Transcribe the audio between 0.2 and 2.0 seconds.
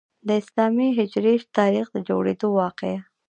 د اسلامي هجري تاریخ د